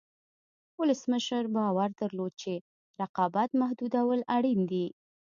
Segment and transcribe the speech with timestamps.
[0.79, 2.53] ولسمشر باور درلود چې
[3.01, 4.85] رقابت محدودول اړین دي.